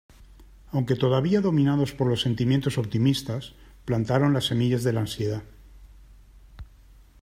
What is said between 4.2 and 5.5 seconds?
las semillas de la ansiedad.